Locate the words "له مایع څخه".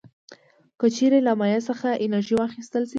1.27-1.89